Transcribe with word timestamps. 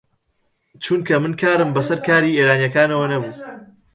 چونکە 0.83 1.15
من 1.23 1.33
کارم 1.41 1.69
بە 1.75 1.81
سەر 1.87 1.99
کاری 2.07 2.35
ئێرانییەکانەوە 2.37 3.05
نەبوو 3.13 3.33